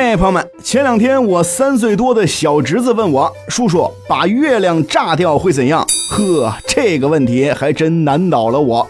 [0.00, 8.86] 嘿，朋友们，前两天我三岁多的小侄子问我：“叔叔，把月亮炸掉会怎样？”呵，这个问题还真难倒了我。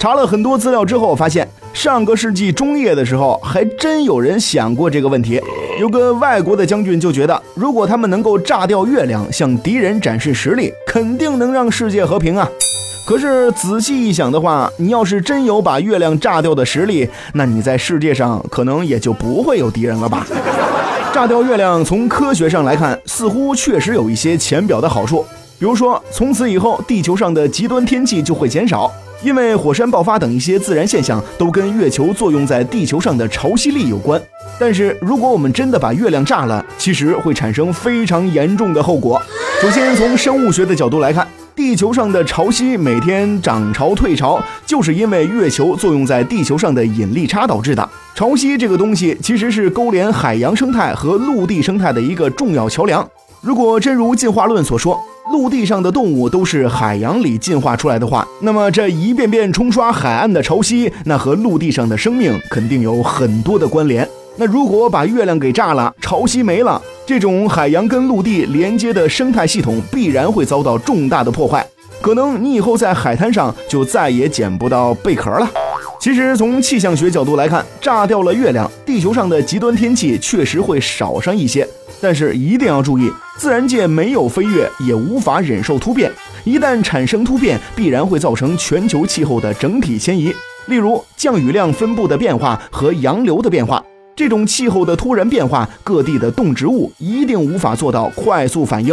[0.00, 5.40] 查了很多资料之后，发现上个世纪中叶的时候，还真有人想过这个问题。
[5.78, 12.50] 有个外国的将军就觉得，如果他们能够炸掉月亮，向敌人展示实力，肯定能让世界和平啊。
[13.08, 20.26] 可是仔细一想的话，你要是真有把月亮炸掉的实力，那你在世界上可能也就不会有敌人了吧？
[21.10, 25.24] 炸掉月亮，从科学上来看，似乎确实有一些浅表的好处，
[25.58, 28.92] 比如说，从此以后地球上的极端天气就会减少，
[29.22, 34.20] 因为火山爆发等一些自然现象都跟月球作用在地球上的潮汐力有关。
[34.60, 39.18] 但是，如果我们真的把月亮炸了，其实会产生非常严重的后果。
[39.62, 41.26] 首先，从生物学的角度来看。
[41.58, 47.90] 地球上的潮汐每天涨潮退潮，就是因为月球作用在地球上的引力差导致的。
[48.14, 53.04] 潮汐这个东西其实是勾连海洋生态和陆地生态的一个重要桥梁。
[53.40, 54.96] 如果真如进化论所说，
[55.32, 64.08] 陆地上的动物都是海洋里进化出来的话，那么这一遍遍冲刷海岸的潮汐，那和陆地上的生命肯定有很多的关联。
[64.40, 71.66] 那如果把月亮给炸了，潮汐没了，这种海洋跟陆地连接的生态系统必然会遭到重大的破坏，
[72.00, 75.50] 可能你以后在海滩上就再也捡不到贝壳了。
[75.98, 81.68] 其实从气象学角度来看，炸掉了月亮，地球上的极端天气确实会少上一些，
[82.00, 86.12] 但是一定要注意，自然界没有飞跃，也无法忍受突变，
[86.44, 90.32] 一旦产生突变，必然会造成全球气候的整体迁移，
[90.66, 93.84] 例如降雨量分布的变化和洋流的变化。
[94.18, 98.92] 这种气候的突然变化，各地的动植物一定无法做到快速反应。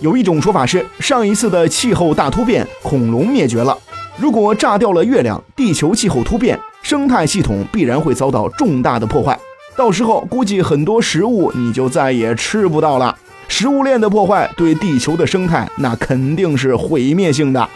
[0.00, 3.74] 有一种说法是，上一次的气候大突变，恐龙灭绝了。
[4.18, 9.40] 如果炸掉了月亮，地球气候突变，生态系统必然会遭到重大的破坏。
[9.78, 13.16] 到时候估计很多食物你就再也吃不到了。
[13.50, 17.68] 食物链的破坏对地球的生态那肯定是毁灭性的。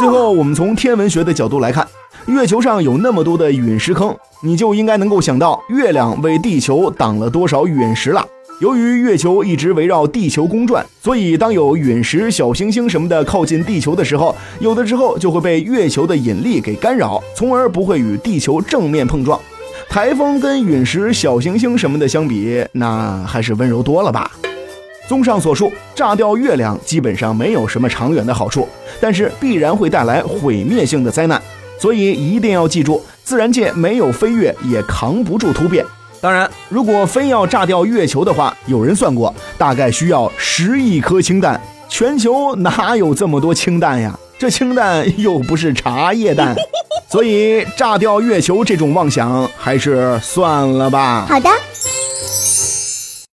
[0.00, 1.86] 最后，我们从天文学的角度来看。
[2.26, 8.26] 月球上有那么多的陨石坑，你就应该能够想到月亮为地球挡了多少陨石了。
[8.60, 19.40] 由于月球一直围绕地球公转，所以当有陨石、小行星什么的靠近地球的时候，有的时候就会被月球的引力给干扰，从而不会与地球正面碰撞。
[19.88, 24.30] 台风跟陨石、小行星什么的相比，那还是温柔多了吧。
[25.08, 28.68] 综上所述，炸掉月亮基本上没有什么长远的好处，
[29.00, 31.40] 但是必然会带来毁灭性的灾难。
[31.78, 35.84] 所以一定要记住，自然界没有飞跃也扛不住突变。
[36.20, 41.60] 当然，如果非要炸掉月球的话，有人算过，大概需要十亿颗氢弹。
[41.88, 44.16] 全球哪有这么多氢弹呀？
[44.38, 46.54] 这氢弹又不是茶叶蛋，
[47.10, 51.26] 所以炸掉月球这种妄想还是算了吧。
[51.28, 51.50] 好的。